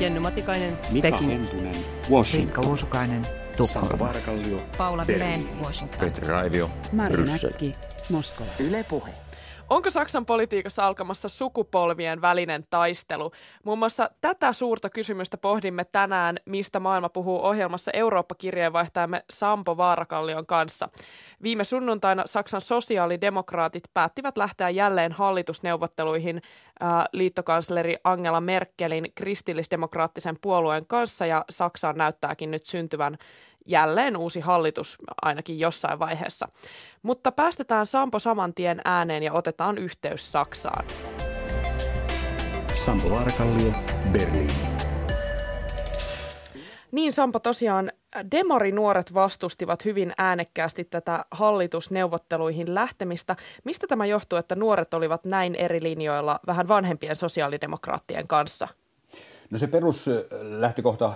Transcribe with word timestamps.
Jenny 0.00 0.20
Matikainen, 0.20 0.78
Mika 0.90 1.10
Peking. 1.10 1.30
Hentunen, 1.30 1.74
Riikka 1.74 2.10
Washington. 2.10 2.66
Uusukainen, 2.66 3.26
Sampo 3.62 3.96
Tukholma. 3.96 4.60
Paula 4.78 5.06
Vileen. 5.06 5.48
Washington. 5.64 6.00
Petri 6.00 6.28
Raivio, 6.28 6.70
Mari 6.92 7.16
Bryssel. 7.16 7.50
Näkki, 7.50 7.72
Moskova. 8.10 8.50
Yle 8.58 8.84
Puhe. 8.84 9.25
Onko 9.70 9.90
Saksan 9.90 10.26
politiikassa 10.26 10.86
alkamassa 10.86 11.28
sukupolvien 11.28 12.20
välinen 12.20 12.64
taistelu? 12.70 13.30
Muun 13.64 13.78
muassa 13.78 14.10
tätä 14.20 14.52
suurta 14.52 14.90
kysymystä 14.90 15.36
pohdimme 15.36 15.84
tänään, 15.84 16.36
mistä 16.44 16.80
maailma 16.80 17.08
puhuu 17.08 17.44
ohjelmassa 17.44 17.90
Eurooppa-kirjeenvaihtajamme 17.94 19.24
Sampo 19.30 19.76
Vaarakallion 19.76 20.46
kanssa. 20.46 20.88
Viime 21.42 21.64
sunnuntaina 21.64 22.22
Saksan 22.26 22.60
sosiaalidemokraatit 22.60 23.84
päättivät 23.94 24.36
lähteä 24.36 24.70
jälleen 24.70 25.12
hallitusneuvotteluihin 25.12 26.42
äh, 26.82 27.04
liittokansleri 27.12 27.96
Angela 28.04 28.40
Merkelin 28.40 29.12
kristillisdemokraattisen 29.14 30.38
puolueen 30.40 30.86
kanssa 30.86 31.26
ja 31.26 31.44
Saksaan 31.50 31.96
näyttääkin 31.96 32.50
nyt 32.50 32.66
syntyvän 32.66 33.18
jälleen 33.66 34.16
uusi 34.16 34.40
hallitus 34.40 34.96
ainakin 35.22 35.58
jossain 35.58 35.98
vaiheessa. 35.98 36.48
Mutta 37.02 37.32
päästetään 37.32 37.86
Sampo 37.86 38.18
saman 38.18 38.54
tien 38.54 38.80
ääneen 38.84 39.22
ja 39.22 39.32
otetaan 39.32 39.78
yhteys 39.78 40.32
Saksaan. 40.32 40.84
Sampo 42.72 43.10
Varakallio, 43.10 43.72
Berliini. 44.12 44.76
Niin 46.92 47.12
Sampo, 47.12 47.38
tosiaan 47.38 47.92
demarinuoret 48.32 49.14
vastustivat 49.14 49.84
hyvin 49.84 50.12
äänekkäästi 50.18 50.84
tätä 50.84 51.24
hallitusneuvotteluihin 51.30 52.74
lähtemistä. 52.74 53.36
Mistä 53.64 53.86
tämä 53.86 54.06
johtuu, 54.06 54.38
että 54.38 54.54
nuoret 54.54 54.94
olivat 54.94 55.24
näin 55.24 55.54
eri 55.54 55.82
linjoilla 55.82 56.40
vähän 56.46 56.68
vanhempien 56.68 57.16
sosiaalidemokraattien 57.16 58.28
kanssa? 58.28 58.68
No 59.50 59.58
se 59.58 59.66
peruslähtökohta 59.66 61.12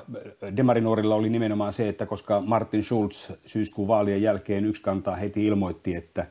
Demarinuorilla 0.57 1.15
oli 1.15 1.31
nimenomaan 1.31 1.73
se, 1.73 1.89
että 1.89 2.07
koska 2.07 2.41
Martin 2.41 2.85
Schulz 2.85 3.31
syyskuun 3.47 3.89
vaalien 3.89 4.23
jälkeen 4.23 4.65
yksi 4.65 4.83
kantaa 4.83 5.17
heti 5.17 5.47
ilmoitti, 5.47 5.95
että, 5.95 6.27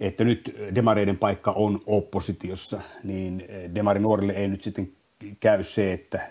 että 0.00 0.24
nyt 0.24 0.54
demareiden 0.74 1.18
paikka 1.18 1.52
on 1.52 1.80
oppositiossa, 1.86 2.80
niin 3.04 3.44
Demarinuorille 3.74 4.32
ei 4.32 4.48
nyt 4.48 4.62
sitten 4.62 4.92
käy 5.40 5.64
se, 5.64 5.92
että, 5.92 6.30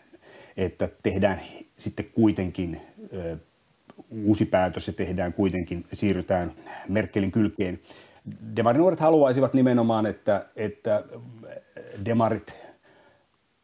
että 0.58 0.90
tehdään 1.04 1.42
sitten 1.78 2.06
kuitenkin 2.06 2.82
uusi 4.10 4.46
päätös 4.46 4.88
ja 4.88 4.94
tehdään 4.94 5.34
kuitenkin, 5.34 5.86
siirrytään 5.94 6.52
Merkelin 6.90 7.32
kylkeen. 7.32 7.80
Demarinuoret 8.56 9.00
haluaisivat 9.00 9.54
nimenomaan, 9.54 10.06
että, 10.06 10.46
että 10.56 11.04
demarit 12.06 12.54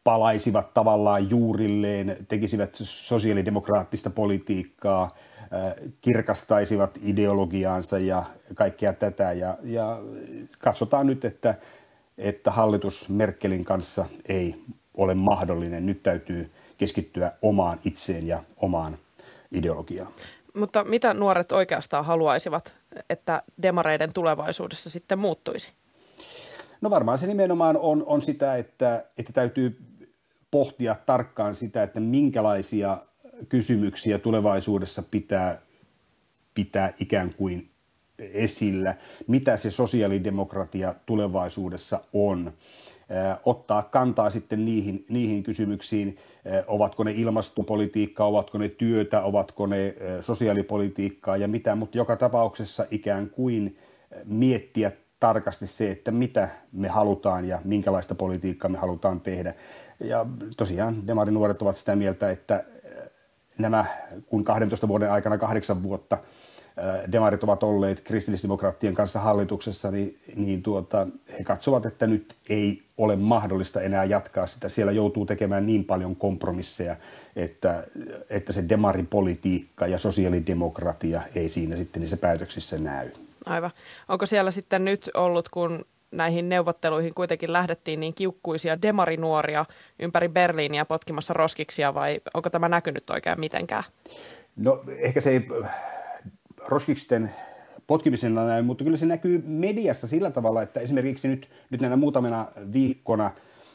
palaisivat 0.04 0.74
tavallaan 0.74 1.30
juurilleen, 1.30 2.16
tekisivät 2.28 2.70
sosiaalidemokraattista 2.82 4.10
politiikkaa, 4.10 5.02
äh, 5.02 5.74
kirkastaisivat 6.00 6.98
ideologiaansa 7.02 7.98
ja 7.98 8.24
kaikkea 8.54 8.92
tätä. 8.92 9.32
Ja, 9.32 9.58
ja 9.62 9.98
katsotaan 10.58 11.06
nyt, 11.06 11.24
että, 11.24 11.54
että 12.18 12.50
hallitus 12.50 13.08
Merkelin 13.08 13.64
kanssa 13.64 14.04
ei 14.28 14.62
ole 14.94 15.14
mahdollinen. 15.14 15.86
Nyt 15.86 16.02
täytyy 16.02 16.50
keskittyä 16.78 17.32
omaan 17.42 17.78
itseen 17.84 18.26
ja 18.26 18.42
omaan 18.56 18.98
ideologiaan. 19.52 20.12
Mutta 20.54 20.84
mitä 20.84 21.14
nuoret 21.14 21.52
oikeastaan 21.52 22.04
haluaisivat, 22.04 22.74
että 23.10 23.42
demareiden 23.62 24.12
tulevaisuudessa 24.12 24.90
sitten 24.90 25.18
muuttuisi? 25.18 25.72
No 26.80 26.90
varmaan 26.90 27.18
se 27.18 27.26
nimenomaan 27.26 27.76
on, 27.76 28.04
on 28.06 28.22
sitä, 28.22 28.56
että, 28.56 29.04
että 29.18 29.32
täytyy 29.32 29.78
pohtia 30.50 30.96
tarkkaan 31.06 31.56
sitä, 31.56 31.82
että 31.82 32.00
minkälaisia 32.00 32.98
kysymyksiä 33.48 34.18
tulevaisuudessa 34.18 35.02
pitää 35.02 35.58
pitää 36.54 36.92
ikään 37.00 37.34
kuin 37.34 37.70
esillä, 38.18 38.94
mitä 39.26 39.56
se 39.56 39.70
sosiaalidemokratia 39.70 40.94
tulevaisuudessa 41.06 42.00
on. 42.12 42.52
Ottaa 43.44 43.82
kantaa 43.82 44.30
sitten 44.30 44.64
niihin, 44.64 45.04
niihin 45.08 45.42
kysymyksiin, 45.42 46.18
ovatko 46.66 47.04
ne 47.04 47.12
ilmastopolitiikkaa, 47.12 48.26
ovatko 48.26 48.58
ne 48.58 48.68
työtä, 48.68 49.22
ovatko 49.22 49.66
ne 49.66 49.94
sosiaalipolitiikkaa 50.20 51.36
ja 51.36 51.48
mitä, 51.48 51.74
mutta 51.74 51.98
joka 51.98 52.16
tapauksessa 52.16 52.86
ikään 52.90 53.30
kuin 53.30 53.78
miettiä 54.24 54.92
tarkasti 55.20 55.66
se, 55.66 55.90
että 55.90 56.10
mitä 56.10 56.48
me 56.72 56.88
halutaan 56.88 57.44
ja 57.44 57.60
minkälaista 57.64 58.14
politiikkaa 58.14 58.70
me 58.70 58.78
halutaan 58.78 59.20
tehdä. 59.20 59.54
Ja 60.00 60.26
tosiaan 60.56 61.06
demarinuoret 61.06 61.62
ovat 61.62 61.76
sitä 61.76 61.96
mieltä, 61.96 62.30
että 62.30 62.64
nämä, 63.58 63.84
kun 64.26 64.44
12 64.44 64.88
vuoden 64.88 65.12
aikana 65.12 65.38
kahdeksan 65.38 65.82
vuotta 65.82 66.18
demarit 67.12 67.44
ovat 67.44 67.62
olleet 67.62 68.00
kristillisdemokraattien 68.00 68.94
kanssa 68.94 69.20
hallituksessa, 69.20 69.90
niin, 69.90 70.18
niin 70.36 70.62
tuota, 70.62 71.06
he 71.38 71.44
katsovat, 71.44 71.86
että 71.86 72.06
nyt 72.06 72.36
ei 72.48 72.82
ole 72.98 73.16
mahdollista 73.16 73.80
enää 73.80 74.04
jatkaa 74.04 74.46
sitä. 74.46 74.68
Siellä 74.68 74.92
joutuu 74.92 75.26
tekemään 75.26 75.66
niin 75.66 75.84
paljon 75.84 76.16
kompromisseja, 76.16 76.96
että, 77.36 77.84
että 78.30 78.52
se 78.52 78.64
demaripolitiikka 78.68 79.86
ja 79.86 79.98
sosiaalidemokratia 79.98 81.22
ei 81.34 81.48
siinä 81.48 81.76
sitten 81.76 82.00
niissä 82.00 82.16
päätöksissä 82.16 82.78
näy. 82.78 83.10
Aivan. 83.46 83.70
Onko 84.08 84.26
siellä 84.26 84.50
sitten 84.50 84.84
nyt 84.84 85.10
ollut, 85.14 85.48
kun 85.48 85.84
näihin 86.10 86.48
neuvotteluihin 86.48 87.14
kuitenkin 87.14 87.52
lähdettiin 87.52 88.00
niin 88.00 88.14
kiukkuisia 88.14 88.82
demarinuoria 88.82 89.64
ympäri 89.98 90.28
Berliiniä 90.28 90.84
potkimassa 90.84 91.34
roskiksia 91.34 91.94
vai 91.94 92.20
onko 92.34 92.50
tämä 92.50 92.68
näkynyt 92.68 93.10
oikein 93.10 93.40
mitenkään? 93.40 93.84
No 94.56 94.84
ehkä 94.98 95.20
se 95.20 95.30
ei 95.30 95.48
roskiksten 96.66 97.30
potkimisena 97.86 98.44
näy, 98.44 98.62
mutta 98.62 98.84
kyllä 98.84 98.96
se 98.96 99.06
näkyy 99.06 99.42
mediassa 99.46 100.08
sillä 100.08 100.30
tavalla, 100.30 100.62
että 100.62 100.80
esimerkiksi 100.80 101.28
nyt, 101.28 101.48
nyt 101.70 101.80
näinä 101.80 101.96
muutamina 101.96 102.46
viikkona 102.72 103.30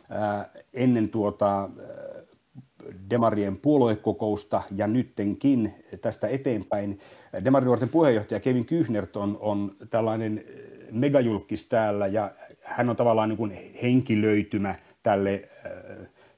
ää, 0.10 0.50
ennen 0.74 1.10
tuota 1.10 1.60
ää, 1.62 1.70
Demarien 3.10 3.58
puoluekokousta 3.58 4.62
ja 4.76 4.88
nyttenkin 4.88 5.74
tästä 6.02 6.28
eteenpäin. 6.28 7.00
Demarinuorten 7.44 7.90
puheenjohtaja 7.90 8.40
Kevin 8.40 8.66
Kyhnert 8.66 9.16
on, 9.16 9.38
on 9.40 9.76
tällainen 9.90 10.46
megajulkis 10.96 11.66
täällä 11.66 12.08
ja 12.08 12.32
hän 12.62 12.90
on 12.90 12.96
tavallaan 12.96 13.30
niin 13.30 13.38
kuin 13.38 13.58
henkilöitymä 13.82 14.76
tälle, 15.04 15.50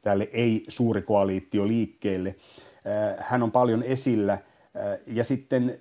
tälle 0.02 0.30
ei-suuri 0.34 1.02
koaliitio 1.02 1.68
liikkeelle. 1.68 2.36
Hän 3.20 3.44
on 3.44 3.52
paljon 3.52 3.84
esillä 3.84 4.38
ja 5.08 5.24
sitten 5.24 5.80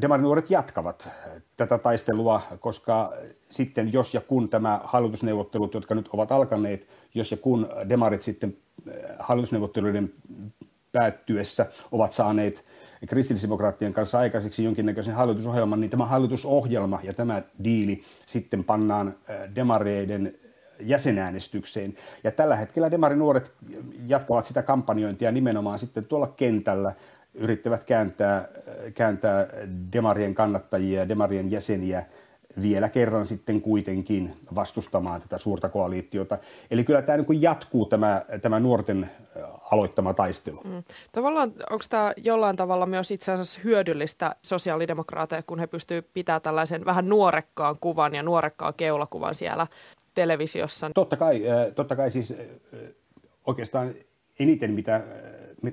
demarinuoret 0.00 0.50
jatkavat 0.50 1.08
tätä 1.56 1.78
taistelua, 1.78 2.42
koska 2.60 3.12
sitten 3.48 3.92
jos 3.92 4.14
ja 4.14 4.20
kun 4.20 4.48
tämä 4.48 4.80
hallitusneuvottelut, 4.84 5.74
jotka 5.74 5.94
nyt 5.94 6.08
ovat 6.12 6.32
alkaneet, 6.32 6.88
jos 7.14 7.30
ja 7.30 7.36
kun 7.36 7.68
demarit 7.88 8.22
sitten 8.22 8.56
hallitusneuvotteluiden 9.18 10.12
päättyessä 10.92 11.66
ovat 11.92 12.12
saaneet 12.12 12.64
kristillisdemokraattien 13.06 13.92
kanssa 13.92 14.18
aikaiseksi 14.18 14.64
jonkinnäköisen 14.64 15.14
hallitusohjelman, 15.14 15.80
niin 15.80 15.90
tämä 15.90 16.06
hallitusohjelma 16.06 17.00
ja 17.02 17.14
tämä 17.14 17.42
diili 17.64 18.02
sitten 18.26 18.64
pannaan 18.64 19.14
demareiden 19.54 20.34
jäsenäänestykseen. 20.80 21.94
Ja 22.24 22.30
tällä 22.30 22.56
hetkellä 22.56 22.90
demarinuoret 22.90 23.52
jatkavat 24.06 24.46
sitä 24.46 24.62
kampanjointia 24.62 25.32
nimenomaan 25.32 25.78
sitten 25.78 26.04
tuolla 26.04 26.34
kentällä, 26.36 26.92
yrittävät 27.34 27.84
kääntää, 27.84 28.48
kääntää 28.94 29.46
demarien 29.92 30.34
kannattajia 30.34 31.00
ja 31.00 31.08
demarien 31.08 31.50
jäseniä 31.50 32.04
vielä 32.62 32.88
kerran 32.88 33.26
sitten 33.26 33.60
kuitenkin 33.60 34.36
vastustamaan 34.54 35.20
tätä 35.20 35.38
suurta 35.38 35.68
koaliittiota. 35.68 36.38
Eli 36.70 36.84
kyllä 36.84 37.02
tämä 37.02 37.18
niin 37.18 37.42
jatkuu 37.42 37.86
tämä, 37.86 38.22
tämä 38.42 38.60
nuorten 38.60 39.10
aloittama 39.70 40.14
taistelu. 40.14 40.60
Mm. 40.64 40.82
Tavallaan 41.12 41.52
onko 41.70 41.84
tämä 41.88 42.12
jollain 42.16 42.56
tavalla 42.56 42.86
myös 42.86 43.10
itse 43.10 43.32
asiassa 43.32 43.60
hyödyllistä 43.64 44.34
sosiaalidemokraateja, 44.42 45.42
kun 45.42 45.58
he 45.58 45.66
pystyvät 45.66 46.06
pitämään 46.14 46.42
tällaisen 46.42 46.84
vähän 46.84 47.08
nuorekkaan 47.08 47.76
kuvan 47.80 48.14
ja 48.14 48.22
nuorekkaan 48.22 48.74
keulakuvan 48.74 49.34
siellä 49.34 49.66
televisiossa? 50.14 50.90
Totta 50.94 51.16
kai, 51.16 51.42
totta 51.74 51.96
kai 51.96 52.10
siis 52.10 52.34
oikeastaan 53.46 53.94
eniten 54.40 54.70
mitä, 54.70 55.02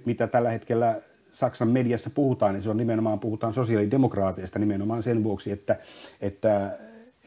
mitä 0.05 0.27
tällä 0.27 0.49
hetkellä 0.49 1.01
Saksan 1.35 1.67
mediassa 1.67 2.09
puhutaan, 2.09 2.53
niin 2.53 2.61
se 2.61 2.69
on 2.69 2.77
nimenomaan, 2.77 3.19
puhutaan 3.19 3.53
sosiaalidemokraateista 3.53 4.59
nimenomaan 4.59 5.03
sen 5.03 5.23
vuoksi, 5.23 5.51
että, 5.51 5.75
että, 6.21 6.77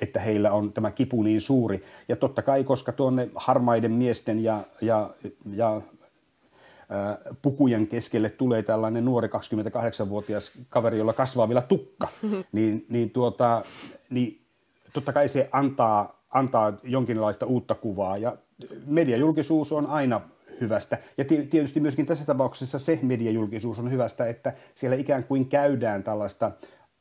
että 0.01 0.21
heillä 0.21 0.53
on 0.53 0.73
tämä 0.73 0.91
kipu 0.91 1.23
niin 1.23 1.41
suuri. 1.41 1.85
Ja 2.09 2.17
totta 2.17 2.43
kai, 2.43 2.65
koska 2.65 2.93
tuonne 2.93 3.29
harmaiden 3.35 3.93
miesten 3.93 4.45
ja, 4.45 4.65
ja, 4.81 5.11
ja 5.51 5.81
ää, 6.89 7.19
pukujen 7.43 7.87
keskelle 7.87 8.31
tulee 8.31 8.63
tällainen 8.63 9.05
nuori 9.05 9.29
28-vuotias 9.29 10.53
kaveri, 10.69 10.99
jolla 10.99 11.13
kasvaa 11.13 11.49
vielä 11.49 11.63
tukka, 11.63 12.09
niin, 12.53 12.87
niin, 12.89 13.11
tuota, 13.11 13.63
niin 14.11 14.41
totta 14.93 15.13
kai 15.13 15.29
se 15.29 15.49
antaa, 15.53 16.23
antaa 16.31 16.73
jonkinlaista 16.83 17.47
uutta 17.47 17.75
kuvaa. 17.75 18.17
Ja 18.17 18.37
mediajulkisuus 18.87 19.73
on 19.73 19.87
aina 19.87 20.21
hyvästä. 20.61 20.99
Ja 21.19 21.25
tietysti 21.25 21.81
myöskin 21.81 22.07
tässä 22.07 22.25
tapauksessa 22.25 22.79
se 22.79 22.99
mediajulkisuus 23.03 23.79
on 23.79 23.91
hyvästä, 23.91 24.27
että 24.27 24.53
siellä 24.75 24.97
ikään 24.97 25.25
kuin 25.25 25.49
käydään 25.49 26.03
tällaista 26.03 26.51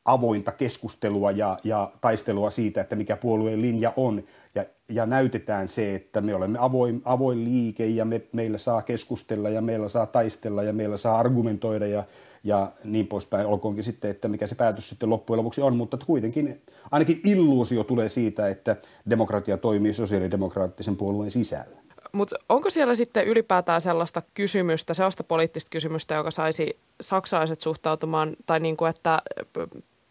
avointa 0.04 0.52
keskustelua 0.52 1.30
ja, 1.30 1.58
ja 1.64 1.90
taistelua 2.00 2.50
siitä, 2.50 2.80
että 2.80 2.96
mikä 2.96 3.16
puolueen 3.16 3.62
linja 3.62 3.92
on. 3.96 4.22
Ja, 4.54 4.64
ja 4.88 5.06
näytetään 5.06 5.68
se, 5.68 5.94
että 5.94 6.20
me 6.20 6.34
olemme 6.34 6.58
avoin, 6.60 7.02
avoin 7.04 7.44
liike 7.44 7.86
ja 7.86 8.04
me, 8.04 8.22
meillä 8.32 8.58
saa 8.58 8.82
keskustella 8.82 9.50
ja 9.50 9.60
meillä 9.60 9.88
saa 9.88 10.06
taistella 10.06 10.62
ja 10.62 10.72
meillä 10.72 10.96
saa 10.96 11.18
argumentoida 11.18 11.86
ja, 11.86 12.04
ja 12.44 12.72
niin 12.84 13.06
poispäin. 13.06 13.46
Olkoonkin 13.46 13.84
sitten, 13.84 14.10
että 14.10 14.28
mikä 14.28 14.46
se 14.46 14.54
päätös 14.54 14.88
sitten 14.88 15.10
loppujen 15.10 15.38
lopuksi 15.38 15.60
on, 15.60 15.76
mutta 15.76 15.98
kuitenkin 16.06 16.62
ainakin 16.90 17.20
illuusio 17.24 17.84
tulee 17.84 18.08
siitä, 18.08 18.48
että 18.48 18.76
demokratia 19.10 19.56
toimii 19.56 19.94
sosiaalidemokraattisen 19.94 20.96
puolueen 20.96 21.30
sisällä. 21.30 21.87
Mutta 22.12 22.36
onko 22.48 22.70
siellä 22.70 22.94
sitten 22.94 23.26
ylipäätään 23.26 23.80
sellaista 23.80 24.22
kysymystä, 24.34 24.94
sellaista 24.94 25.24
poliittista 25.24 25.68
kysymystä, 25.70 26.14
joka 26.14 26.30
saisi 26.30 26.78
saksalaiset 27.00 27.60
suhtautumaan, 27.60 28.36
tai 28.46 28.60
niin 28.60 28.76
kuin, 28.76 28.90
että 28.90 29.22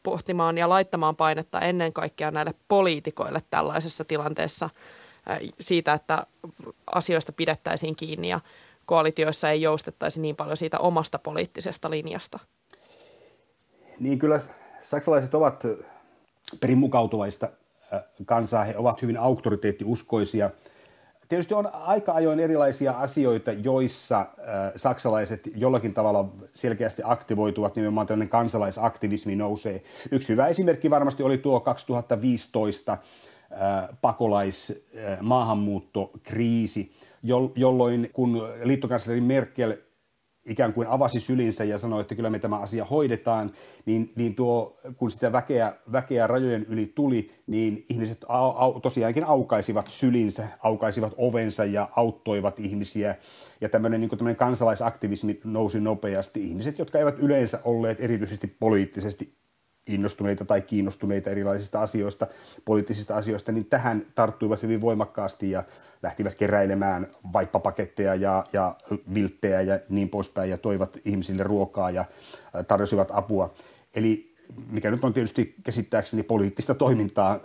pohtimaan 0.03 0.57
ja 0.57 0.69
laittamaan 0.69 1.15
painetta 1.15 1.59
ennen 1.59 1.94
kaikkea 1.94 2.31
näille 2.31 2.53
poliitikoille 2.67 3.41
tällaisessa 3.49 4.05
tilanteessa 4.05 4.69
siitä, 5.59 5.94
että 5.94 6.25
asioista 6.85 7.31
pidettäisiin 7.31 7.95
kiinni 7.95 8.29
ja 8.29 8.39
koalitioissa 8.85 9.49
ei 9.49 9.61
joustettaisi 9.61 10.21
niin 10.21 10.35
paljon 10.35 10.57
siitä 10.57 10.79
omasta 10.79 11.19
poliittisesta 11.19 11.89
linjasta? 11.89 12.39
Niin 13.99 14.19
kyllä 14.19 14.39
saksalaiset 14.81 15.33
ovat 15.33 15.63
perin 16.59 16.77
mukautuvaista 16.77 17.49
kansaa, 18.25 18.63
he 18.63 18.77
ovat 18.77 19.01
hyvin 19.01 19.17
auktoriteettiuskoisia– 19.17 20.49
Tietysti 21.29 21.53
on 21.53 21.69
aika 21.74 22.13
ajoin 22.13 22.39
erilaisia 22.39 22.91
asioita, 22.91 23.51
joissa 23.51 24.19
äh, 24.19 24.27
saksalaiset 24.75 25.50
jollakin 25.56 25.94
tavalla 25.94 26.29
selkeästi 26.53 27.01
aktivoituvat, 27.06 27.75
nimenomaan 27.75 28.07
tämmöinen 28.07 28.29
kansalaisaktivismi 28.29 29.35
nousee. 29.35 29.83
Yksi 30.12 30.29
hyvä 30.29 30.47
esimerkki 30.47 30.89
varmasti 30.89 31.24
oli 31.24 31.38
tuo 31.38 31.59
2015 31.59 32.91
äh, 32.91 33.00
pakolais 34.01 34.83
äh, 34.97 35.21
jolloin 37.56 38.09
kun 38.13 38.47
liittokansleri 38.63 39.21
Merkel 39.21 39.73
ikään 40.47 40.73
kuin 40.73 40.88
avasi 40.88 41.19
sylinsä 41.19 41.63
ja 41.63 41.77
sanoi, 41.77 42.01
että 42.01 42.15
kyllä 42.15 42.29
me 42.29 42.39
tämä 42.39 42.59
asia 42.59 42.85
hoidetaan, 42.85 43.51
niin, 43.85 44.13
niin 44.15 44.35
tuo, 44.35 44.77
kun 44.97 45.11
sitä 45.11 45.31
väkeä, 45.31 45.73
väkeä 45.91 46.27
rajojen 46.27 46.65
yli 46.69 46.91
tuli, 46.95 47.31
niin 47.47 47.85
ihmiset 47.89 48.25
au, 48.27 48.51
au, 48.55 48.79
tosiaankin 48.79 49.23
aukaisivat 49.23 49.88
sylinsä, 49.89 50.47
aukaisivat 50.59 51.13
ovensa 51.17 51.65
ja 51.65 51.89
auttoivat 51.95 52.59
ihmisiä. 52.59 53.15
Ja 53.61 53.69
tämmöinen, 53.69 54.01
niin 54.01 54.09
tämmöinen 54.09 54.35
kansalaisaktivismi 54.35 55.39
nousi 55.44 55.79
nopeasti. 55.79 56.47
Ihmiset, 56.47 56.79
jotka 56.79 56.99
eivät 56.99 57.19
yleensä 57.19 57.59
olleet 57.63 58.01
erityisesti 58.01 58.47
poliittisesti 58.59 59.38
innostuneita 59.87 60.45
tai 60.45 60.61
kiinnostuneita 60.61 61.29
erilaisista 61.29 61.81
asioista, 61.81 62.27
poliittisista 62.65 63.15
asioista, 63.15 63.51
niin 63.51 63.65
tähän 63.65 64.05
tarttuivat 64.15 64.61
hyvin 64.61 64.81
voimakkaasti 64.81 65.51
ja 65.51 65.63
lähtivät 66.03 66.35
keräilemään 66.35 67.07
vaippapaketteja 67.33 68.15
ja, 68.15 68.45
ja 68.53 68.75
vilttejä 69.13 69.61
ja 69.61 69.79
niin 69.89 70.09
poispäin 70.09 70.49
ja 70.49 70.57
toivat 70.57 70.97
ihmisille 71.05 71.43
ruokaa 71.43 71.91
ja 71.91 72.05
tarjosivat 72.67 73.07
apua. 73.11 73.53
Eli 73.95 74.35
mikä 74.69 74.91
nyt 74.91 75.03
on 75.03 75.13
tietysti 75.13 75.55
käsittääkseni 75.63 76.23
poliittista 76.23 76.75
toimintaa. 76.75 77.39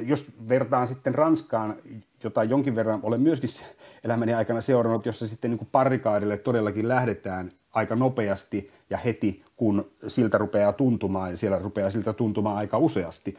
Jos 0.00 0.32
vertaan 0.48 0.88
sitten 0.88 1.14
Ranskaan, 1.14 1.76
jota 2.24 2.44
jonkin 2.44 2.74
verran 2.74 3.00
olen 3.02 3.20
myöskin 3.20 3.50
elämäni 4.04 4.34
aikana 4.34 4.60
seurannut, 4.60 5.06
jossa 5.06 5.26
sitten 5.26 5.50
niin 5.50 5.58
kuin 5.58 5.68
todellakin 6.44 6.88
lähdetään 6.88 7.50
aika 7.74 7.96
nopeasti 7.96 8.70
ja 8.90 8.98
heti, 8.98 9.44
kun 9.58 9.90
siltä 10.06 10.38
rupeaa 10.38 10.72
tuntumaan, 10.72 11.30
ja 11.30 11.36
siellä 11.36 11.58
rupeaa 11.58 11.90
siltä 11.90 12.12
tuntumaan 12.12 12.56
aika 12.56 12.78
useasti, 12.78 13.38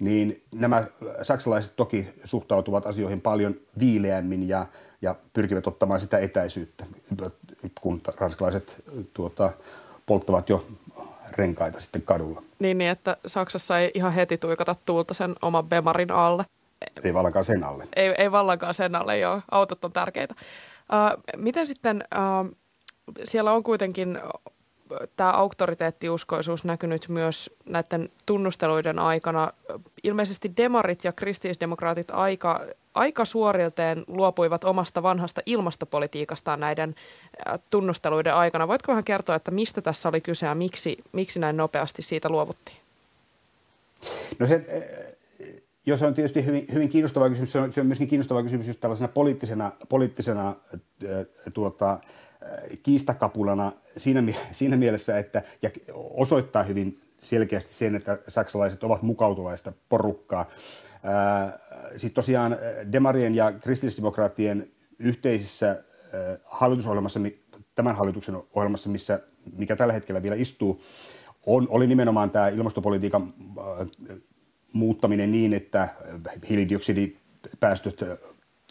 niin 0.00 0.42
nämä 0.52 0.84
saksalaiset 1.22 1.76
toki 1.76 2.08
suhtautuvat 2.24 2.86
asioihin 2.86 3.20
paljon 3.20 3.54
viileämmin 3.78 4.48
ja, 4.48 4.66
ja 5.02 5.14
pyrkivät 5.32 5.66
ottamaan 5.66 6.00
sitä 6.00 6.18
etäisyyttä, 6.18 6.86
kun 7.80 8.00
ranskalaiset 8.16 8.76
tuota, 9.14 9.52
polttavat 10.06 10.48
jo 10.48 10.66
renkaita 11.32 11.80
sitten 11.80 12.02
kadulla. 12.02 12.42
Niin, 12.58 12.78
niin, 12.78 12.90
että 12.90 13.16
Saksassa 13.26 13.78
ei 13.78 13.90
ihan 13.94 14.12
heti 14.12 14.38
tuikata 14.38 14.76
tuulta 14.86 15.14
sen 15.14 15.34
oman 15.42 15.68
Bemarin 15.68 16.10
alle. 16.10 16.44
Ei 17.04 17.14
vallankaan 17.14 17.44
sen 17.44 17.64
alle. 17.64 17.88
Ei, 17.96 18.14
ei 18.18 18.32
vallankaan 18.32 18.74
sen 18.74 18.94
alle, 18.94 19.18
joo. 19.18 19.40
Autot 19.50 19.84
on 19.84 19.92
tärkeitä. 19.92 20.34
Uh, 20.38 21.22
miten 21.36 21.66
sitten, 21.66 22.04
uh, 22.14 22.56
siellä 23.24 23.52
on 23.52 23.62
kuitenkin 23.62 24.18
tämä 25.16 25.30
auktoriteettiuskoisuus 25.30 26.64
näkynyt 26.64 27.08
myös 27.08 27.50
näiden 27.66 28.08
tunnusteluiden 28.26 28.98
aikana. 28.98 29.52
Ilmeisesti 30.02 30.52
demarit 30.56 31.04
ja 31.04 31.12
kristillisdemokraatit 31.12 32.10
aika, 32.10 32.66
aika 32.94 33.24
suorilteen 33.24 34.04
luopuivat 34.06 34.64
omasta 34.64 35.02
vanhasta 35.02 35.40
ilmastopolitiikastaan 35.46 36.60
näiden 36.60 36.94
tunnusteluiden 37.70 38.34
aikana. 38.34 38.68
Voitko 38.68 38.92
vähän 38.92 39.04
kertoa, 39.04 39.36
että 39.36 39.50
mistä 39.50 39.80
tässä 39.80 40.08
oli 40.08 40.20
kyse 40.20 40.46
ja 40.46 40.54
miksi, 40.54 40.96
miksi 41.12 41.40
näin 41.40 41.56
nopeasti 41.56 42.02
siitä 42.02 42.28
luovuttiin? 42.28 42.76
No 44.38 44.46
se, 44.46 44.64
jos 45.86 46.02
on 46.02 46.14
tietysti 46.14 46.46
hyvin, 46.46 46.66
hyvin 46.72 46.88
kiinnostava 46.88 47.28
kysymys, 47.28 47.52
se 47.52 47.60
on, 47.60 47.72
se 47.72 47.80
on 47.80 47.86
myöskin 47.86 48.08
kiinnostava 48.08 48.42
kysymys 48.42 48.66
just 48.66 48.80
tällaisena 48.80 49.08
poliittisena, 49.08 49.72
poliittisena 49.88 50.54
tuota, 51.54 51.98
kiistakapulana 52.82 53.72
siinä, 53.96 54.22
siinä 54.52 54.76
mielessä, 54.76 55.18
että 55.18 55.42
ja 55.62 55.70
osoittaa 55.94 56.62
hyvin 56.62 57.00
selkeästi 57.18 57.72
sen, 57.72 57.94
että 57.94 58.18
saksalaiset 58.28 58.84
ovat 58.84 59.02
mukautuvaista 59.02 59.72
porukkaa. 59.88 60.46
Sitten 61.90 62.14
tosiaan 62.14 62.56
Demarien 62.92 63.34
ja 63.34 63.52
kristillisdemokraattien 63.52 64.70
yhteisessä 64.98 65.82
hallitusohjelmassa, 66.44 67.20
tämän 67.74 67.96
hallituksen 67.96 68.36
ohjelmassa, 68.54 68.88
missä, 68.88 69.20
mikä 69.56 69.76
tällä 69.76 69.92
hetkellä 69.92 70.22
vielä 70.22 70.36
istuu, 70.36 70.82
on, 71.46 71.66
oli 71.70 71.86
nimenomaan 71.86 72.30
tämä 72.30 72.48
ilmastopolitiikan 72.48 73.34
muuttaminen 74.72 75.32
niin, 75.32 75.52
että 75.52 75.88
hiilidioksidipäästöt 76.48 78.04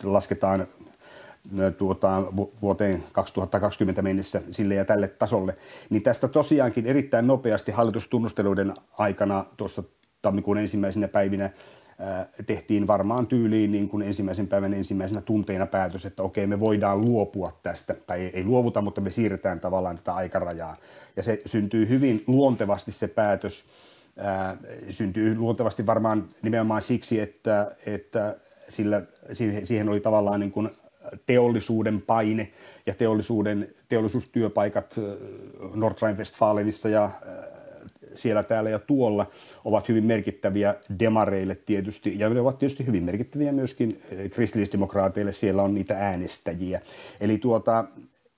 lasketaan 0.04 0.68
tuota, 1.78 2.24
vuoteen 2.62 3.04
2020 3.12 4.01
mennessä 4.01 4.41
sille 4.51 4.75
ja 4.75 4.86
tälle 4.86 5.08
tasolle, 5.08 5.58
niin 5.89 6.03
tästä 6.03 6.27
tosiaankin 6.27 6.86
erittäin 6.86 7.27
nopeasti 7.27 7.72
hallitustunnusteluiden 7.72 8.74
aikana 8.98 9.46
tuossa 9.58 9.84
tammikuun 10.22 10.58
ensimmäisenä 10.58 11.08
päivinä 11.08 11.50
tehtiin 12.46 12.88
varmaan 12.88 13.27
tyyliin 13.27 13.72
niin 13.72 13.89
kuin 13.89 14.03
ensimmäisen 14.03 14.48
päivän 14.48 14.74
ensimmäisenä 14.74 15.22
tunteina 15.22 15.65
päätös, 15.65 16.06
että 16.06 16.24
okei, 16.24 16.48
me 16.48 16.60
voidaan 16.60 17.01
luopua 17.01 17.60
tästä, 17.63 17.96
tai 18.08 18.32
ei, 18.34 18.44
luovuta, 18.44 18.82
mutta 18.82 19.01
me 19.01 19.12
siirretään 19.12 19.60
tavallaan 19.60 19.96
tätä 19.96 20.13
aikarajaa. 20.13 20.77
Ja 21.15 21.24
se 21.24 21.41
syntyy 21.46 21.89
hyvin 21.89 22.24
luontevasti 22.27 22.91
se 22.91 23.08
päätös, 23.08 23.63
ää, 24.18 24.58
syntyy 24.89 25.36
luontevasti 25.36 25.86
varmaan 25.86 26.29
nimenomaan 26.41 26.82
siksi, 26.82 27.20
että, 27.20 27.75
että 27.86 28.36
sillä, 28.70 29.01
siihen 29.63 29.89
oli 29.89 30.00
tavallaan 30.00 30.39
niin 30.39 30.51
kuin 30.51 30.70
teollisuuden 31.25 32.01
paine 32.01 32.51
ja 32.86 32.94
teollisuuden, 32.94 33.74
teollisuustyöpaikat 33.89 34.96
Nordrhein-Westfalenissa 35.75 36.89
ja 36.89 37.10
siellä, 38.13 38.44
täällä 38.44 38.70
ja 38.70 38.80
tuolla 38.80 39.25
ovat 39.66 39.89
hyvin 39.89 40.04
merkittäviä 40.04 40.75
demareille 41.00 41.56
tietysti, 41.56 42.20
ja 42.20 42.30
ne 42.30 42.39
ovat 42.39 42.60
tietysti 42.60 42.88
hyvin 42.88 43.04
merkittäviä 43.04 43.51
myöskin 43.51 44.01
kristillisdemokraateille, 44.32 45.32
siellä 45.32 45.63
on 45.63 45.74
niitä 45.74 45.98
äänestäjiä. 45.98 46.82
Eli, 47.22 47.38
tuota, 47.38 47.86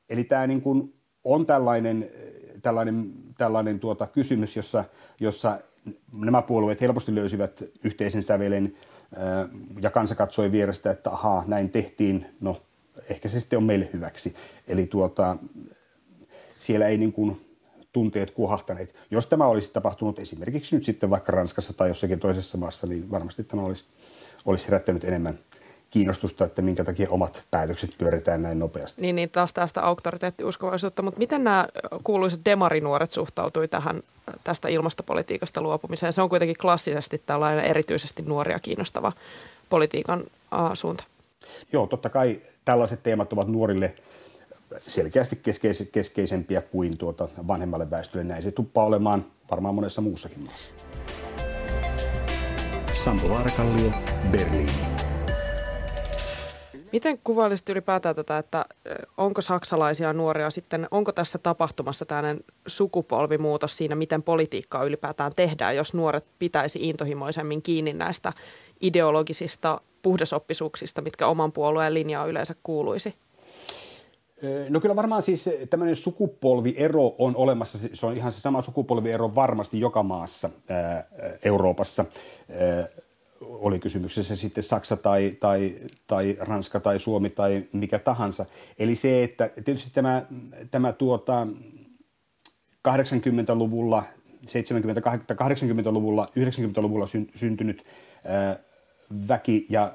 eli 0.10 0.24
tämä 0.24 0.48
niin 0.48 0.62
kuin 0.62 0.94
on 1.24 1.46
tällainen, 1.46 2.10
tällainen, 2.62 3.14
tällainen 3.38 3.80
tuota 3.80 4.08
kysymys, 4.08 4.56
jossa, 4.56 4.84
jossa 5.20 5.60
nämä 6.14 6.42
puolueet 6.42 6.82
helposti 6.82 7.16
löysivät 7.16 7.64
yhteisen 7.84 8.24
sävelen 8.24 8.74
ja 9.82 9.90
kansa 9.90 10.16
katsoi 10.16 10.52
vierestä, 10.52 10.92
että 10.92 11.12
ahaa, 11.12 11.44
näin 11.48 11.70
tehtiin, 11.70 12.26
no 12.42 12.62
ehkä 13.10 13.30
se 13.30 13.40
sitten 13.40 13.58
on 13.58 13.64
meille 13.64 13.90
hyväksi. 13.94 14.36
Eli 14.68 14.86
tuota, 14.86 15.38
siellä 16.58 16.88
ei 16.88 16.98
niin 16.98 17.14
kuin 17.14 17.46
tunteet 17.94 18.32
kuohahtaneet. 18.32 19.00
Jos 19.12 19.28
tämä 19.28 19.46
olisi 19.46 19.72
tapahtunut 19.74 20.20
esimerkiksi 20.20 20.76
nyt 20.76 20.86
sitten 20.86 21.10
vaikka 21.10 21.32
Ranskassa 21.32 21.74
tai 21.74 21.88
jossakin 21.88 22.20
toisessa 22.20 22.58
maassa, 22.58 22.88
niin 22.88 23.12
varmasti 23.12 23.44
tämä 23.44 23.64
olisi, 23.64 23.84
olisi 24.46 24.68
herättänyt 24.68 25.04
enemmän 25.04 25.40
kiinnostusta, 25.90 26.46
että 26.46 26.62
minkä 26.62 26.84
takia 26.84 27.10
omat 27.10 27.44
päätökset 27.52 27.96
pyöritään 27.98 28.42
näin 28.42 28.60
nopeasti. 28.60 29.02
Niin, 29.02 29.16
niin 29.16 29.30
taas 29.30 29.54
tästä 29.54 29.82
auktoriteettiuskovaisuutta, 29.82 31.02
mutta 31.02 31.18
miten 31.18 31.44
nämä 31.44 31.68
kuuluiset 32.04 32.40
demarinuoret 32.46 33.12
suhtautui 33.12 33.68
tähän 33.68 34.02
tästä 34.44 34.68
ilmastopolitiikasta 34.68 35.62
luopumiseen? 35.62 36.14
Se 36.14 36.22
on 36.22 36.30
kuitenkin 36.30 36.58
klassisesti 36.62 37.22
tällainen 37.26 37.66
erityisesti 37.66 38.22
nuoria 38.22 38.60
kiinnostava 38.60 39.12
politiikan 39.70 40.20
uh, 40.22 40.28
suunta. 40.74 41.04
Joo, 41.72 41.88
totta 41.88 42.10
kai 42.10 42.42
tällaiset 42.66 43.04
teemat 43.04 43.34
ovat 43.34 43.48
nuorille 43.48 43.94
selkeästi 44.78 45.36
keskeis- 45.36 45.90
keskeisempiä 45.92 46.62
kuin 46.62 46.98
tuota 46.98 47.28
vanhemmalle 47.48 47.90
väestölle. 47.90 48.24
Näin 48.24 48.44
se 48.44 48.52
tuppaa 48.52 48.86
olemaan 48.86 49.26
varmaan 49.52 49.76
monessa 49.76 50.02
muussakin 50.02 50.40
maassa. 50.40 50.72
Sampo 52.92 53.30
Varkallio, 53.30 53.92
Berliini. 54.32 54.91
Miten 56.92 57.20
kuvailisit 57.24 57.70
ylipäätään 57.70 58.16
tätä, 58.16 58.38
että 58.38 58.66
onko 59.18 59.42
saksalaisia 59.42 60.14
nuoria 60.14 60.50
sitten, 60.50 60.88
onko 60.92 61.12
tässä 61.12 61.38
tapahtumassa 61.38 62.06
tällainen 62.06 62.40
sukupolvimuutos 62.68 63.78
siinä, 63.78 63.96
miten 63.96 64.24
politiikkaa 64.24 64.84
ylipäätään 64.84 65.32
tehdään, 65.36 65.76
jos 65.76 65.94
nuoret 65.94 66.26
pitäisi 66.40 66.80
intohimoisemmin 66.82 67.62
kiinni 67.62 67.94
näistä 67.94 68.34
ideologisista 68.82 69.82
puhdasoppisuuksista, 70.02 71.02
mitkä 71.02 71.28
oman 71.28 71.52
puolueen 71.52 71.94
linjaan 71.94 72.30
yleensä 72.30 72.56
kuuluisi? 72.64 73.16
No 74.70 74.80
kyllä 74.80 74.96
varmaan 74.96 75.24
siis 75.24 75.50
tämmöinen 75.70 75.96
sukupolviero 75.96 77.16
on 77.18 77.36
olemassa, 77.36 77.80
se 77.94 78.06
on 78.06 78.18
ihan 78.18 78.32
se 78.32 78.40
sama 78.40 78.62
sukupolviero 78.62 79.36
varmasti 79.36 79.80
joka 79.80 80.04
maassa 80.04 80.50
ää, 80.70 81.04
Euroopassa. 81.44 82.06
Ää, 82.50 82.88
oli 83.42 83.80
kysymyksessä 83.80 84.36
sitten 84.36 84.64
Saksa 84.64 84.98
tai, 84.98 85.38
tai, 85.40 85.76
tai 86.08 86.38
Ranska 86.40 86.80
tai 86.80 87.00
Suomi 87.00 87.30
tai 87.30 87.64
mikä 87.74 88.00
tahansa. 88.00 88.46
Eli 88.80 88.96
se, 88.96 89.24
että 89.24 89.50
tietysti 89.66 89.92
tämä, 89.94 90.26
tämä 90.72 90.94
tuota, 90.94 91.48
80-luvulla, 92.88 94.04
70, 94.48 95.02
80-luvulla, 95.02 96.28
90-luvulla 96.40 97.08
syntynyt 97.36 97.84
ää, 98.26 98.60
väki 99.28 99.66
ja 99.70 99.94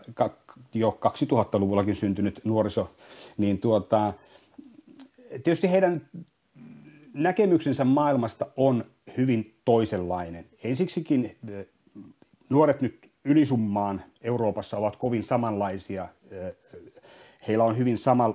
jo 0.75 0.99
2000-luvullakin 1.07 1.95
syntynyt 1.95 2.41
nuoriso, 2.45 2.95
niin 3.37 3.59
tuota, 3.59 4.13
tietysti 5.31 5.71
heidän 5.71 6.09
näkemyksensä 7.15 7.85
maailmasta 7.85 8.47
on 8.57 8.85
hyvin 9.17 9.55
toisenlainen. 9.65 10.47
Ensiksikin 10.65 11.37
nuoret 12.49 12.81
nyt 12.81 13.06
ylisummaan 13.27 14.03
Euroopassa 14.23 14.77
ovat 14.77 14.97
kovin 14.97 15.25
samanlaisia. 15.25 16.09
Heillä 17.49 17.65
on 17.65 17.79
hyvin, 17.79 17.99
sama, 17.99 18.35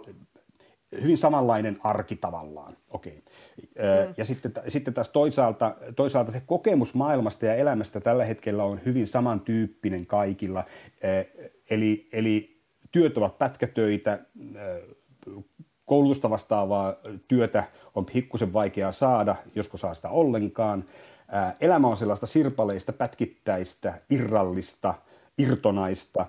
hyvin 1.02 1.18
samanlainen 1.18 1.78
arki 1.84 2.16
tavallaan. 2.16 2.78
Okay. 2.90 3.12
Mm. 3.12 4.14
Ja 4.18 4.26
sitten, 4.26 4.54
sitten 4.68 4.94
taas 4.94 5.10
toisaalta, 5.10 5.76
toisaalta 5.96 6.32
se 6.32 6.42
kokemus 6.46 6.94
maailmasta 6.94 7.46
ja 7.46 7.56
elämästä 7.56 8.00
tällä 8.00 8.26
hetkellä 8.26 8.64
on 8.64 8.80
hyvin 8.86 9.08
samantyyppinen 9.08 10.06
kaikilla. 10.06 10.64
Eli, 11.70 12.10
eli 12.12 12.62
työt 12.92 13.18
ovat 13.18 13.38
pätkätöitä, 13.38 14.20
koulutusta 15.86 16.30
vastaavaa 16.30 16.96
työtä 17.28 17.64
on 17.96 18.06
pikkusen 18.06 18.54
vaikeaa 18.54 18.92
saada, 18.92 19.36
joskus 19.56 19.82
saa 19.82 19.94
sitä 19.94 20.10
ollenkaan. 20.10 20.86
Elämä 21.62 21.88
on 21.88 21.98
sellaista 21.98 22.26
sirpaleista, 22.26 22.94
pätkittäistä, 22.94 23.94
irrallista, 24.10 24.94
irtonaista. 25.38 26.26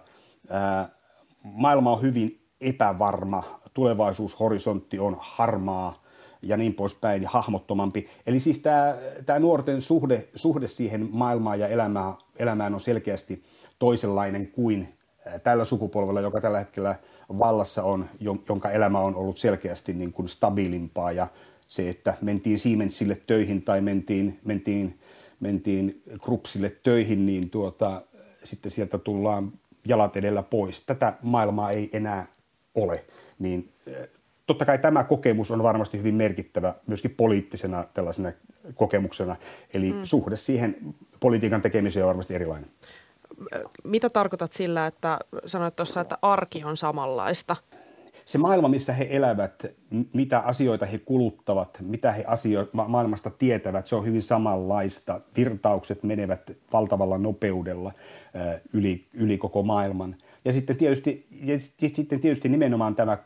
Maailma 1.42 1.92
on 1.92 2.02
hyvin 2.02 2.47
epävarma, 2.61 3.61
tulevaisuushorisontti 3.75 4.99
on 4.99 5.16
harmaa 5.21 6.02
ja 6.42 6.56
niin 6.56 6.75
poispäin 6.75 7.23
ja 7.23 7.28
hahmottomampi. 7.30 8.09
Eli 8.26 8.40
siis 8.40 8.59
tämä, 8.59 8.97
tämä 9.26 9.38
nuorten 9.38 9.80
suhde, 9.80 10.28
suhde 10.35 10.68
siihen 10.68 11.09
maailmaan 11.12 11.61
ja 11.61 11.68
elämään, 11.68 12.14
elämään 12.38 12.75
on 12.75 12.80
selkeästi 12.80 13.44
toisenlainen 13.78 14.47
kuin 14.47 14.99
tällä 15.42 15.64
sukupolvella, 15.64 16.21
joka 16.21 16.40
tällä 16.40 16.59
hetkellä 16.59 16.97
vallassa 17.38 17.82
on, 17.82 18.06
jonka 18.49 18.71
elämä 18.71 19.00
on 19.00 19.16
ollut 19.16 19.38
selkeästi 19.38 19.92
niin 19.92 20.12
kuin 20.12 20.28
stabiilimpaa 20.28 21.12
ja 21.12 21.26
se, 21.72 21.88
että 21.88 22.14
mentiin 22.20 22.58
Siemensille 22.58 23.18
töihin 23.26 23.62
tai 23.62 23.80
mentiin, 23.80 24.40
mentiin, 24.44 24.98
mentiin 25.40 26.02
Krupsille 26.24 26.76
töihin, 26.82 27.26
niin 27.26 27.50
tuota, 27.50 28.02
sitten 28.44 28.70
sieltä 28.70 28.98
tullaan 28.98 29.52
jalat 29.86 30.16
edellä 30.16 30.42
pois. 30.42 30.80
Tätä 30.80 31.12
maailmaa 31.22 31.70
ei 31.70 31.90
enää 31.92 32.26
ole. 32.74 33.04
Niin 33.38 33.72
eh, 33.86 34.08
totta 34.46 34.64
kai 34.64 34.78
tämä 34.78 35.04
kokemus 35.04 35.50
on 35.50 35.62
varmasti 35.62 35.98
hyvin 35.98 36.14
merkittävä 36.14 36.74
myöskin 36.86 37.10
poliittisena 37.10 37.84
tällaisena 37.94 38.32
kokemuksena. 38.74 39.36
Eli 39.74 39.92
mm. 39.92 40.04
suhde 40.04 40.36
siihen 40.36 40.76
politiikan 41.20 41.62
tekemiseen 41.62 42.04
on 42.04 42.08
varmasti 42.08 42.34
erilainen. 42.34 42.70
Mitä 43.84 44.10
tarkoitat 44.10 44.52
sillä, 44.52 44.86
että 44.86 45.18
sanoit 45.46 45.76
tuossa, 45.76 46.00
että 46.00 46.18
arki 46.22 46.64
on 46.64 46.76
samanlaista? 46.76 47.56
Se 48.24 48.38
maailma, 48.38 48.68
missä 48.68 48.92
he 48.92 49.06
elävät, 49.10 49.66
mitä 50.12 50.38
asioita 50.38 50.86
he 50.86 50.98
kuluttavat, 50.98 51.78
mitä 51.80 52.12
he 52.12 52.24
asio- 52.26 52.68
ma- 52.72 52.88
maailmasta 52.88 53.30
tietävät, 53.30 53.86
se 53.86 53.96
on 53.96 54.06
hyvin 54.06 54.22
samanlaista. 54.22 55.20
Virtaukset 55.36 56.02
menevät 56.02 56.50
valtavalla 56.72 57.18
nopeudella 57.18 57.92
äh, 58.36 58.60
yli, 58.72 59.06
yli 59.12 59.38
koko 59.38 59.62
maailman. 59.62 60.16
Ja 60.44 60.52
sitten 60.52 60.76
tietysti, 60.76 61.26
ja 61.42 61.60
sitten 61.88 62.20
tietysti 62.20 62.48
nimenomaan 62.48 62.94
tämä 62.94 63.18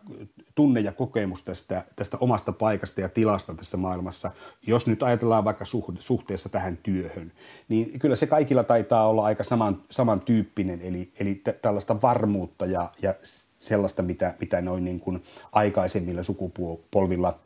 tunne 0.54 0.80
ja 0.80 0.92
kokemus 0.92 1.42
tästä, 1.42 1.84
tästä 1.96 2.16
omasta 2.20 2.52
paikasta 2.52 3.00
ja 3.00 3.08
tilasta 3.08 3.54
tässä 3.54 3.76
maailmassa, 3.76 4.30
jos 4.66 4.86
nyt 4.86 5.02
ajatellaan 5.02 5.44
vaikka 5.44 5.64
suhteessa 5.98 6.48
tähän 6.48 6.76
työhön, 6.76 7.32
niin 7.68 7.98
kyllä 7.98 8.16
se 8.16 8.26
kaikilla 8.26 8.64
taitaa 8.64 9.08
olla 9.08 9.24
aika 9.24 9.44
saman, 9.44 9.82
samantyyppinen, 9.90 10.82
eli, 10.82 11.12
eli 11.20 11.34
t- 11.34 11.60
tällaista 11.62 12.02
varmuutta 12.02 12.66
ja, 12.66 12.90
ja 13.02 13.14
sellaista, 13.58 14.02
mitä, 14.02 14.34
mitä 14.40 14.60
noin 14.60 14.84
niin 14.84 15.00
kuin 15.00 15.24
aikaisemmilla 15.52 16.22
sukupolvilla 16.22 17.38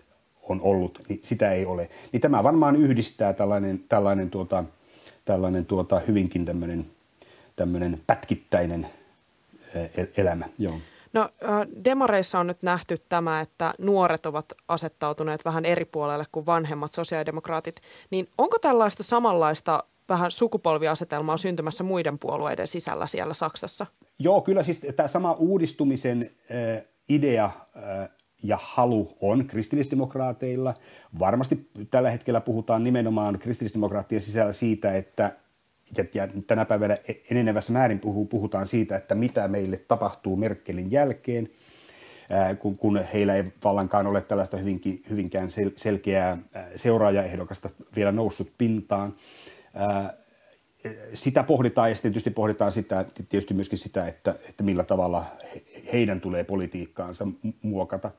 on 0.48 0.60
ollut, 0.60 0.98
niin 1.08 1.20
sitä 1.22 1.52
ei 1.52 1.66
ole. 1.66 1.90
Niin 2.12 2.20
tämä 2.20 2.44
varmaan 2.44 2.76
yhdistää 2.76 3.32
tällainen, 3.32 3.84
tällainen, 3.88 4.30
tuota, 4.30 4.64
tällainen 5.24 5.66
tuota, 5.66 5.98
hyvinkin 5.98 6.44
tämmöinen, 6.44 6.86
tämmöinen 7.56 8.00
pätkittäinen 8.06 8.86
elämä. 10.16 10.48
Joo. 10.58 10.74
No 11.12 11.28
demareissa 11.84 12.38
on 12.38 12.46
nyt 12.46 12.62
nähty 12.62 13.00
tämä, 13.08 13.40
että 13.40 13.74
nuoret 13.78 14.26
ovat 14.26 14.52
asettautuneet 14.68 15.44
vähän 15.44 15.64
eri 15.64 15.84
puolelle 15.84 16.24
kuin 16.32 16.46
vanhemmat 16.46 16.92
sosiaalidemokraatit. 16.92 17.80
Niin 18.10 18.28
onko 18.38 18.58
tällaista 18.58 19.02
samanlaista 19.02 19.84
vähän 20.08 20.30
sukupolviasetelmaa 20.30 21.36
syntymässä 21.36 21.84
muiden 21.84 22.18
puolueiden 22.18 22.68
sisällä 22.68 23.06
siellä 23.06 23.34
Saksassa? 23.34 23.86
Joo, 24.22 24.40
kyllä 24.40 24.62
siis 24.62 24.80
tämä 24.96 25.08
sama 25.08 25.32
uudistumisen 25.32 26.30
äh, 26.50 26.84
idea 27.08 27.44
äh, 27.44 28.08
ja 28.42 28.58
halu 28.62 29.16
on 29.20 29.46
kristillisdemokraateilla. 29.46 30.74
Varmasti 31.18 31.70
tällä 31.90 32.10
hetkellä 32.10 32.40
puhutaan 32.40 32.84
nimenomaan 32.84 33.38
kristillisdemokraattien 33.38 34.20
sisällä 34.20 34.52
siitä, 34.52 34.94
että 34.96 35.32
ja, 36.14 36.28
tänä 36.46 36.64
päivänä 36.64 36.96
enenevässä 37.30 37.72
määrin 37.72 38.00
puhutaan 38.30 38.66
siitä, 38.66 38.96
että 38.96 39.14
mitä 39.14 39.48
meille 39.48 39.76
tapahtuu 39.76 40.36
Merkelin 40.36 40.90
jälkeen, 40.90 41.48
äh, 42.32 42.58
kun, 42.78 43.00
heillä 43.12 43.34
ei 43.34 43.44
vallankaan 43.64 44.06
ole 44.06 44.20
tällaista 44.20 44.56
hyvinkin, 44.56 45.02
hyvinkään 45.10 45.50
sel, 45.50 45.70
selkeää 45.76 46.38
seuraajaehdokasta 46.76 47.70
vielä 47.96 48.12
noussut 48.12 48.52
pintaan 48.58 49.14
sitä 51.14 51.42
pohditaan 51.42 51.88
ja 51.88 51.94
sitten 51.94 52.12
tietysti 52.12 52.30
pohditaan 52.30 52.72
sitä, 52.72 53.04
tietysti 53.28 53.54
myöskin 53.54 53.78
sitä, 53.78 54.06
että, 54.06 54.34
että 54.48 54.62
millä 54.62 54.84
tavalla 54.84 55.24
heidän 55.92 56.20
tulee 56.20 56.44
politiikkaansa 56.44 57.26
muokata. 57.62 58.10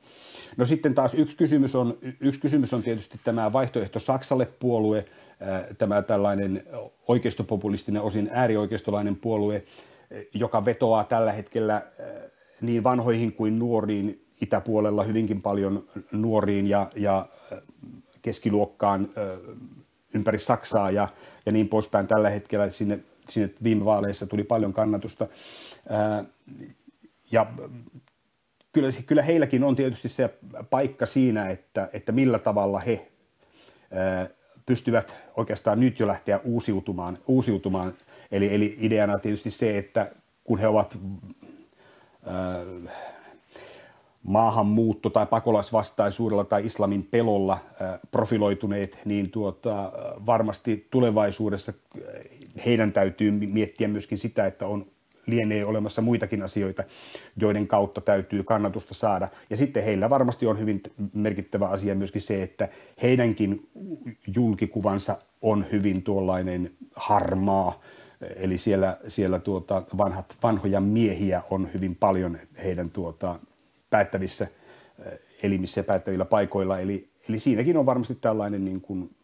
No 0.58 0.66
sitten 0.66 0.96
taas 0.96 1.14
yksi 1.14 1.38
kysymys 1.38 1.76
on, 1.76 1.98
yksi 2.20 2.42
kysymys 2.42 2.74
on 2.74 2.84
tietysti 2.84 3.20
tämä 3.24 3.54
vaihtoehto 3.54 4.00
Saksalle 4.00 4.46
puolue, 4.46 5.06
tämä 5.78 6.02
tällainen 6.02 6.64
oikeistopopulistinen, 7.08 8.02
osin 8.02 8.30
äärioikeistolainen 8.32 9.16
puolue, 9.16 9.64
joka 10.34 10.66
vetoaa 10.66 11.04
tällä 11.04 11.32
hetkellä 11.32 11.82
niin 12.62 12.84
vanhoihin 12.84 13.34
kuin 13.34 13.60
nuoriin, 13.60 14.26
itäpuolella 14.42 15.04
hyvinkin 15.04 15.42
paljon 15.42 15.88
nuoriin 16.12 16.68
ja, 16.68 16.92
ja 16.96 17.26
keskiluokkaan 18.22 19.10
ympäri 20.14 20.40
Saksaa 20.40 20.92
ja, 20.92 21.08
ja 21.46 21.52
niin 21.52 21.70
poispäin 21.70 22.08
tällä 22.08 22.30
hetkellä. 22.30 22.70
Sinne, 22.70 23.00
sinne 23.30 23.50
viime 23.64 23.86
vaaleissa 23.86 24.28
tuli 24.28 24.44
paljon 24.44 24.74
kannatusta. 24.74 25.28
Ää, 25.90 26.24
ja 27.32 27.48
kyllä, 28.74 28.90
kyllä 29.06 29.22
heilläkin 29.22 29.64
on 29.64 29.76
tietysti 29.76 30.10
se 30.10 30.30
paikka 30.70 31.06
siinä, 31.06 31.50
että, 31.50 31.90
että 31.94 32.12
millä 32.12 32.40
tavalla 32.40 32.80
he 32.80 33.12
ää, 33.92 34.28
pystyvät 34.66 35.16
oikeastaan 35.38 35.80
nyt 35.80 36.00
jo 36.00 36.08
lähteä 36.08 36.40
uusiutumaan. 36.44 37.18
uusiutumaan. 37.28 37.94
Eli, 38.32 38.56
eli 38.56 38.78
ideana 38.80 39.20
tietysti 39.20 39.52
se, 39.52 39.78
että 39.78 40.12
kun 40.44 40.60
he 40.60 40.68
ovat 40.68 40.98
ää, 42.26 42.66
maahanmuutto- 44.24 45.10
tai 45.10 45.26
pakolaisvastaisuudella 45.26 46.44
tai 46.44 46.66
islamin 46.66 47.04
pelolla 47.04 47.58
profiloituneet, 48.12 48.98
niin 49.06 49.32
tuota, 49.32 49.92
varmasti 50.26 50.88
tulevaisuudessa 50.92 51.74
heidän 52.66 52.94
täytyy 52.94 53.32
miettiä 53.32 53.88
myöskin 53.88 54.18
sitä, 54.18 54.46
että 54.46 54.68
on 54.68 54.86
lienee 55.28 55.66
olemassa 55.66 56.02
muitakin 56.02 56.44
asioita, 56.44 56.84
joiden 57.38 57.68
kautta 57.68 58.02
täytyy 58.02 58.44
kannatusta 58.44 58.94
saada. 58.94 59.28
Ja 59.50 59.58
sitten 59.58 59.84
heillä 59.84 60.10
varmasti 60.10 60.48
on 60.48 60.60
hyvin 60.60 60.82
merkittävä 61.14 61.68
asia 61.68 61.96
myöskin 61.96 62.22
se, 62.22 62.44
että 62.44 62.70
heidänkin 63.02 63.70
julkikuvansa 64.36 65.18
on 65.42 65.66
hyvin 65.72 66.04
tuollainen 66.04 66.72
harmaa, 66.96 67.80
Eli 68.36 68.58
siellä, 68.58 68.98
siellä 69.08 69.40
tuota, 69.40 69.84
vanhat, 69.98 70.38
vanhoja 70.44 70.82
miehiä 70.82 71.42
on 71.50 71.70
hyvin 71.74 71.96
paljon 71.96 72.38
heidän 72.64 72.90
tuota, 72.90 73.40
päättävissä 73.92 74.48
elimissä 75.44 75.80
ja 75.80 75.84
päättävillä 75.84 76.26
paikoilla. 76.26 76.80
Eli, 76.80 77.10
eli 77.30 77.40
siinäkin 77.40 77.78
on 77.78 77.86
varmasti 77.86 78.16
tällainen 78.16 78.66
niin 78.66 78.82
kuin, 78.82 79.16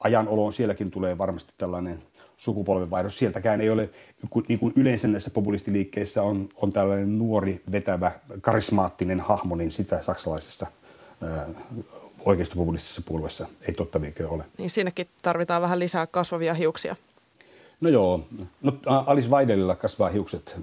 ajanoloon 0.00 0.52
sielläkin 0.52 0.90
tulee 0.90 1.18
varmasti 1.18 1.52
tällainen 1.58 2.02
sukupolvenvaihdos. 2.36 3.18
Sieltäkään 3.18 3.60
ei 3.60 3.70
ole, 3.70 3.90
niin 4.48 4.58
kuin 4.58 4.72
yleensä 4.76 5.08
näissä 5.08 5.30
populistiliikkeissä 5.30 6.22
on, 6.22 6.48
on 6.56 6.72
tällainen 6.72 7.18
nuori, 7.18 7.62
vetävä, 7.72 8.12
karismaattinen 8.40 9.20
hahmo, 9.20 9.56
niin 9.56 9.72
sitä 9.72 10.02
saksalaisessa 10.02 10.66
oikeistopopulistisessa 12.24 13.02
puolueessa 13.06 13.46
ei 13.68 13.74
totta 13.74 14.00
ole. 14.28 14.44
Niin 14.58 14.70
siinäkin 14.70 15.08
tarvitaan 15.22 15.62
vähän 15.62 15.78
lisää 15.78 16.06
kasvavia 16.06 16.54
hiuksia. 16.54 16.96
No 17.80 17.88
joo, 17.88 18.26
no 18.62 18.72
Alice 18.86 19.28
Weidelilla 19.28 19.76
kasvaa 19.76 20.08
hiukset, 20.08 20.56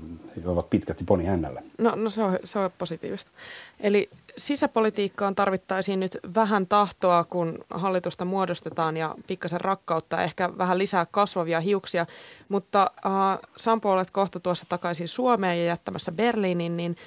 ovat 0.46 0.70
pitkät 0.70 0.98
poni 1.06 1.26
hännällä. 1.26 1.62
No, 1.78 1.96
no 1.96 2.10
se, 2.10 2.24
on, 2.24 2.40
se 2.44 2.60
on 2.60 2.72
positiivista. 2.78 3.32
Eli 3.80 4.10
sisäpolitiikkaan 4.38 5.36
tarvittaisiin 5.36 6.00
nyt 6.00 6.18
vähän 6.36 6.68
tahtoa, 6.68 7.24
kun 7.24 7.66
hallitusta 7.70 8.26
muodostetaan 8.26 8.98
ja 8.98 9.16
pikkasen 9.28 9.62
rakkautta, 9.62 10.22
ehkä 10.22 10.58
vähän 10.58 10.78
lisää 10.78 11.08
kasvavia 11.12 11.60
hiuksia. 11.60 12.06
Mutta 12.50 12.92
äh, 13.06 13.40
Sampo, 13.58 13.92
olet 13.92 14.12
kohta 14.12 14.40
tuossa 14.40 14.66
takaisin 14.70 15.08
Suomeen 15.08 15.58
ja 15.58 15.66
jättämässä 15.66 16.12
Berliinin, 16.12 16.78
niin 16.78 16.98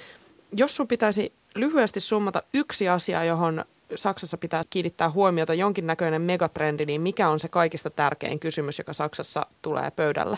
jos 0.53 0.75
sun 0.75 0.87
pitäisi 0.87 1.33
lyhyesti 1.55 1.99
summata 1.99 2.43
yksi 2.53 2.89
asia, 2.89 3.23
johon 3.23 3.65
Saksassa 3.95 4.37
pitää 4.37 4.63
kiinnittää 4.69 5.11
huomiota 5.11 5.53
jonkinnäköinen 5.53 6.21
megatrendi, 6.21 6.85
niin 6.85 7.01
mikä 7.01 7.29
on 7.29 7.39
se 7.39 7.47
kaikista 7.47 7.89
tärkein 7.89 8.39
kysymys, 8.39 8.77
joka 8.77 8.93
Saksassa 8.93 9.45
tulee 9.61 9.91
pöydälle? 9.91 10.37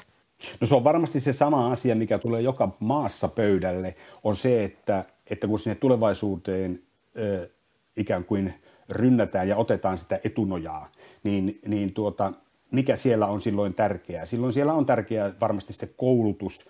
No 0.62 0.68
se 0.68 0.76
on 0.76 0.84
varmasti 0.84 1.20
se 1.20 1.34
sama 1.34 1.72
asia, 1.72 1.96
mikä 1.96 2.18
tulee 2.18 2.42
joka 2.42 2.76
maassa 2.80 3.28
pöydälle, 3.28 3.96
on 4.24 4.36
se, 4.36 4.64
että, 4.64 5.06
että 5.30 5.48
kun 5.48 5.60
sinne 5.60 5.76
tulevaisuuteen 5.76 6.84
ö, 7.18 7.50
ikään 7.98 8.26
kuin 8.26 8.54
rynnätään 8.90 9.48
ja 9.48 9.58
otetaan 9.58 9.98
sitä 9.98 10.20
etunojaa, 10.24 10.92
niin, 11.24 11.60
niin 11.68 11.94
tuota, 11.94 12.34
mikä 12.72 12.96
siellä 12.96 13.28
on 13.28 13.42
silloin 13.42 13.74
tärkeää? 13.74 14.26
Silloin 14.26 14.54
siellä 14.54 14.74
on 14.74 14.86
tärkeää 14.86 15.32
varmasti 15.42 15.74
se 15.74 15.88
koulutus, 15.98 16.66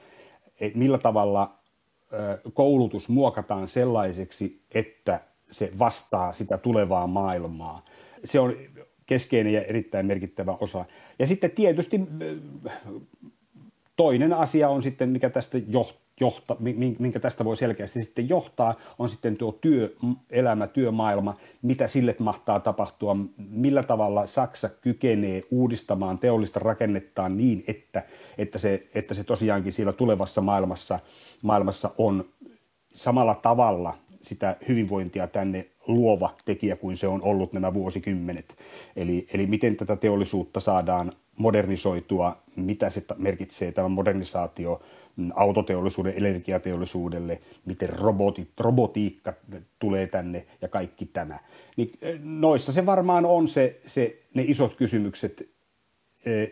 että 0.59 0.79
millä 0.79 0.97
tavalla 0.97 1.59
koulutus 2.53 3.09
muokataan 3.09 3.67
sellaiseksi, 3.67 4.61
että 4.71 5.19
se 5.51 5.71
vastaa 5.79 6.33
sitä 6.33 6.57
tulevaa 6.57 7.07
maailmaa. 7.07 7.85
Se 8.23 8.39
on 8.39 8.53
keskeinen 9.05 9.53
ja 9.53 9.61
erittäin 9.61 10.05
merkittävä 10.05 10.57
osa. 10.59 10.85
Ja 11.19 11.27
sitten 11.27 11.51
tietysti 11.51 12.01
toinen 13.95 14.33
asia 14.33 14.69
on 14.69 14.83
sitten, 14.83 15.09
mikä 15.09 15.29
tästä 15.29 15.57
johta, 16.19 16.55
minkä 16.99 17.19
tästä 17.19 17.45
voi 17.45 17.57
selkeästi 17.57 18.03
sitten 18.03 18.29
johtaa, 18.29 18.75
on 18.99 19.09
sitten 19.09 19.37
tuo 19.37 19.51
työelämä, 19.51 20.67
työmaailma, 20.67 21.37
mitä 21.61 21.87
sille 21.87 22.15
mahtaa 22.19 22.59
tapahtua, 22.59 23.15
millä 23.37 23.83
tavalla 23.83 24.25
Saksa 24.25 24.69
kykenee 24.69 25.43
uudistamaan 25.51 26.17
teollista 26.17 26.59
rakennettaan 26.59 27.37
niin, 27.37 27.63
että, 27.67 28.03
että, 28.37 28.57
se, 28.57 28.87
että 28.95 29.13
se 29.13 29.23
tosiaankin 29.23 29.73
siellä 29.73 29.93
tulevassa 29.93 30.41
maailmassa, 30.41 30.99
maailmassa 31.41 31.91
on 31.97 32.25
samalla 32.93 33.35
tavalla 33.35 33.97
sitä 34.21 34.55
hyvinvointia 34.67 35.27
tänne 35.27 35.65
luova 35.87 36.35
tekijä 36.45 36.75
kuin 36.75 36.97
se 36.97 37.07
on 37.07 37.21
ollut 37.21 37.53
nämä 37.53 37.73
vuosikymmenet. 37.73 38.55
Eli, 38.95 39.27
eli 39.33 39.47
miten 39.47 39.75
tätä 39.75 39.95
teollisuutta 39.95 40.59
saadaan 40.59 41.11
modernisoitua, 41.37 42.37
mitä 42.55 42.89
se 42.89 43.03
merkitsee 43.17 43.71
tämä 43.71 43.87
modernisaatio 43.87 44.81
autoteollisuuden, 45.33 46.13
energiateollisuudelle, 46.17 47.41
miten 47.65 47.89
robotit, 47.89 48.49
robotiikka 48.59 49.33
tulee 49.79 50.07
tänne 50.07 50.45
ja 50.61 50.67
kaikki 50.67 51.05
tämä. 51.05 51.39
Niin 51.77 51.91
eh, 52.01 52.19
noissa 52.23 52.73
se 52.73 52.85
varmaan 52.85 53.25
on 53.25 53.47
se, 53.47 53.81
se, 53.85 54.19
ne 54.33 54.43
isot 54.47 54.75
kysymykset 54.75 55.49
eh, 56.25 56.51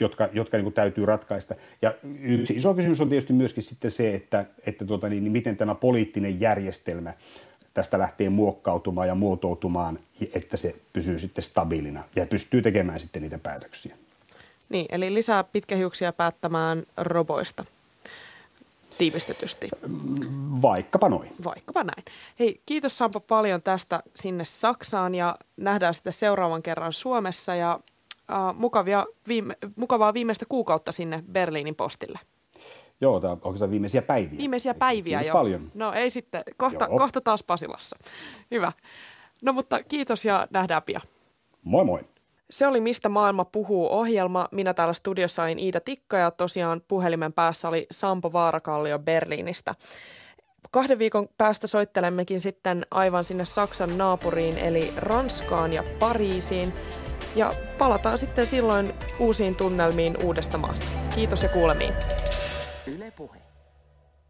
jotka, 0.00 0.28
jotka 0.32 0.56
niin 0.56 0.64
kuin 0.64 0.74
täytyy 0.74 1.06
ratkaista. 1.06 1.54
Ja 1.82 1.94
yksi 2.20 2.54
iso 2.54 2.74
kysymys 2.74 3.00
on 3.00 3.08
tietysti 3.08 3.32
myöskin 3.32 3.62
sitten 3.62 3.90
se, 3.90 4.14
että, 4.14 4.44
että 4.66 4.84
tuota, 4.84 5.08
niin, 5.08 5.24
niin 5.24 5.32
miten 5.32 5.56
tämä 5.56 5.74
poliittinen 5.74 6.40
järjestelmä 6.40 7.12
tästä 7.74 7.98
lähtee 7.98 8.28
muokkautumaan 8.28 9.08
ja 9.08 9.14
muotoutumaan, 9.14 9.98
että 10.34 10.56
se 10.56 10.74
pysyy 10.92 11.18
sitten 11.18 11.44
stabiilina 11.44 12.04
ja 12.16 12.26
pystyy 12.26 12.62
tekemään 12.62 13.00
sitten 13.00 13.22
niitä 13.22 13.38
päätöksiä. 13.38 13.96
Niin, 14.68 14.86
eli 14.88 15.14
lisää 15.14 15.44
pitkähiuksia 15.44 16.12
päättämään 16.12 16.82
roboista 16.96 17.64
tiivistetysti. 18.98 19.68
Vaikkapa 20.62 21.08
noin. 21.08 21.30
Vaikkapa 21.44 21.84
näin. 21.84 22.04
Hei, 22.38 22.60
kiitos 22.66 22.98
Sampo 22.98 23.20
paljon 23.20 23.62
tästä 23.62 24.02
sinne 24.14 24.44
Saksaan 24.44 25.14
ja 25.14 25.38
nähdään 25.56 25.94
sitten 25.94 26.12
seuraavan 26.12 26.62
kerran 26.62 26.92
Suomessa 26.92 27.54
ja 27.54 27.80
uh, 28.30 28.54
mukavia 28.54 29.06
viime, 29.28 29.56
mukavaa 29.76 30.14
viimeistä 30.14 30.46
kuukautta 30.48 30.92
sinne 30.92 31.24
Berliinin 31.32 31.74
postille. 31.74 32.18
Joo, 33.00 33.20
tämä 33.20 33.32
onko 33.32 33.70
viimeisiä 33.70 34.02
päiviä? 34.02 34.38
Viimeisiä 34.38 34.74
päiviä 34.74 35.20
jo. 35.20 35.32
paljon. 35.32 35.70
No 35.74 35.92
ei 35.92 36.10
sitten, 36.10 36.42
kohta, 36.56 36.88
kohta 36.88 37.20
taas 37.20 37.42
Pasilassa. 37.42 37.96
Hyvä. 38.50 38.72
No 39.42 39.52
mutta 39.52 39.82
kiitos 39.82 40.24
ja 40.24 40.48
nähdään 40.50 40.82
pian. 40.82 41.02
Moi 41.62 41.84
moi. 41.84 42.00
Se 42.50 42.66
oli 42.66 42.80
Mistä 42.80 43.08
maailma 43.08 43.44
puhuu 43.44 43.92
ohjelma. 43.92 44.48
Minä 44.52 44.74
täällä 44.74 44.94
studiossa 44.94 45.42
olin 45.42 45.58
Iida 45.58 45.80
Tikka 45.80 46.16
ja 46.16 46.30
tosiaan 46.30 46.82
puhelimen 46.88 47.32
päässä 47.32 47.68
oli 47.68 47.86
Sampo 47.90 48.32
Vaarakallio 48.32 48.98
Berliinistä. 48.98 49.74
Kahden 50.70 50.98
viikon 50.98 51.28
päästä 51.38 51.66
soittelemmekin 51.66 52.40
sitten 52.40 52.86
aivan 52.90 53.24
sinne 53.24 53.44
Saksan 53.44 53.98
naapuriin 53.98 54.58
eli 54.58 54.92
Ranskaan 54.96 55.72
ja 55.72 55.84
Pariisiin. 55.98 56.72
Ja 57.36 57.52
palataan 57.78 58.18
sitten 58.18 58.46
silloin 58.46 58.94
uusiin 59.18 59.56
tunnelmiin 59.56 60.16
uudesta 60.24 60.58
maasta. 60.58 60.86
Kiitos 61.14 61.42
ja 61.42 61.48
kuulemiin. 61.48 61.94